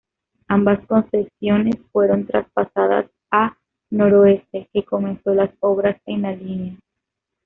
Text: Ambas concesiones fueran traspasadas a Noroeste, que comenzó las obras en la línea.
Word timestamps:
Ambas 0.47 0.83
concesiones 0.87 1.75
fueran 1.91 2.25
traspasadas 2.25 3.05
a 3.29 3.55
Noroeste, 3.91 4.67
que 4.73 4.83
comenzó 4.83 5.35
las 5.35 5.51
obras 5.59 6.01
en 6.07 6.21
la 6.23 6.31
línea. 6.31 6.79